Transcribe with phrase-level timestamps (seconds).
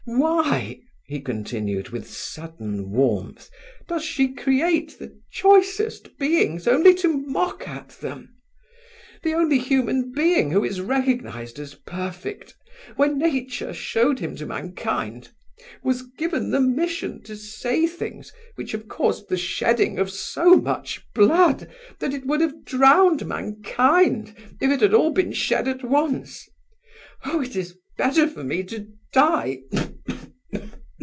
[0.05, 8.35] Why"—he continued with sudden warmth—"does she create the choicest beings only to mock at them?
[9.21, 12.55] The only human being who is recognized as perfect,
[12.95, 15.29] when nature showed him to mankind,
[15.83, 21.01] was given the mission to say things which have caused the shedding of so much
[21.13, 26.49] blood that it would have drowned mankind if it had all been shed at once!
[27.23, 27.39] Oh!
[27.39, 29.59] it is better for me to die!